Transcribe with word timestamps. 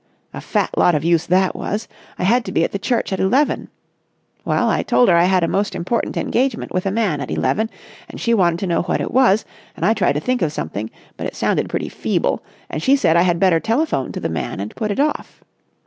A 0.33 0.41
fat 0.41 0.75
lot 0.75 0.95
of 0.95 1.03
use 1.03 1.27
that 1.27 1.55
was! 1.55 1.87
I 2.17 2.23
had 2.23 2.43
to 2.45 2.51
be 2.51 2.63
at 2.63 2.71
the 2.71 2.79
church 2.79 3.13
at 3.13 3.19
eleven. 3.19 3.69
Well, 4.43 4.67
I 4.67 4.81
told 4.81 5.09
her 5.09 5.15
I 5.15 5.25
had 5.25 5.43
a 5.43 5.47
most 5.47 5.75
important 5.75 6.17
engagement 6.17 6.73
with 6.73 6.87
a 6.87 6.91
man 6.91 7.21
at 7.21 7.29
eleven, 7.29 7.69
and 8.09 8.19
she 8.19 8.33
wanted 8.33 8.57
to 8.61 8.65
know 8.67 8.81
what 8.81 8.99
it 8.99 9.11
was, 9.11 9.45
and 9.77 9.85
I 9.85 9.93
tried 9.93 10.13
to 10.13 10.19
think 10.19 10.41
of 10.41 10.51
something, 10.51 10.89
but 11.17 11.27
it 11.27 11.35
sounded 11.35 11.69
pretty 11.69 11.87
feeble, 11.89 12.41
and 12.67 12.81
she 12.81 12.95
said 12.95 13.15
I 13.15 13.21
had 13.21 13.39
better 13.39 13.59
telephone 13.59 14.11
to 14.13 14.19
the 14.19 14.27
man 14.27 14.59
and 14.59 14.75
put 14.75 14.89
it 14.89 14.99
off. 14.99 15.43